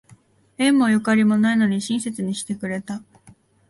[0.57, 3.03] 縁もゆかりもないのに親切にしてくれた